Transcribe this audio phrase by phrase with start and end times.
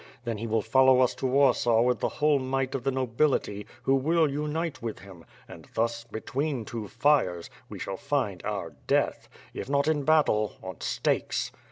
[0.23, 3.67] Then he will fol low us to Warsaw with the whole might of the nobility,
[3.83, 9.29] who will uaite with him, and thus, between two fires, we shall find our death;
[9.53, 11.51] if not in battle, on stakes.